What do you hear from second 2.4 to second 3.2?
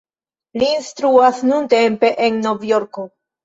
Novjorko.